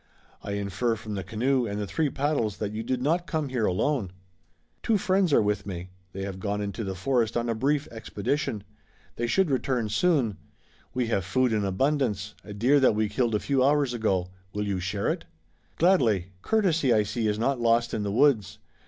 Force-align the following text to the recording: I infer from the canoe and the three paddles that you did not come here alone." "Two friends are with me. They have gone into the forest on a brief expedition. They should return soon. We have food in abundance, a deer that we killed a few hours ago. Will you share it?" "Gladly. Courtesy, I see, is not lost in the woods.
I 0.41 0.53
infer 0.53 0.95
from 0.95 1.13
the 1.13 1.23
canoe 1.23 1.67
and 1.67 1.79
the 1.79 1.85
three 1.85 2.09
paddles 2.09 2.57
that 2.57 2.71
you 2.71 2.81
did 2.81 3.03
not 3.03 3.27
come 3.27 3.49
here 3.49 3.67
alone." 3.67 4.09
"Two 4.81 4.97
friends 4.97 5.31
are 5.31 5.43
with 5.43 5.67
me. 5.67 5.89
They 6.11 6.23
have 6.23 6.39
gone 6.39 6.59
into 6.59 6.83
the 6.83 6.95
forest 6.95 7.37
on 7.37 7.47
a 7.47 7.53
brief 7.53 7.87
expedition. 7.91 8.63
They 9.17 9.27
should 9.27 9.51
return 9.51 9.89
soon. 9.89 10.37
We 10.95 11.05
have 11.09 11.23
food 11.23 11.53
in 11.53 11.63
abundance, 11.63 12.33
a 12.43 12.51
deer 12.51 12.79
that 12.79 12.95
we 12.95 13.09
killed 13.09 13.35
a 13.35 13.39
few 13.39 13.63
hours 13.63 13.93
ago. 13.93 14.31
Will 14.53 14.65
you 14.65 14.79
share 14.79 15.07
it?" 15.07 15.25
"Gladly. 15.77 16.31
Courtesy, 16.41 16.91
I 16.91 17.03
see, 17.03 17.27
is 17.27 17.37
not 17.37 17.61
lost 17.61 17.93
in 17.93 18.01
the 18.01 18.11
woods. 18.11 18.57